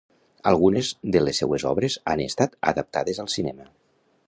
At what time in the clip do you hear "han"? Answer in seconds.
2.13-2.25